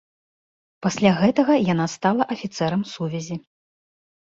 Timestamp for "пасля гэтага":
0.85-1.59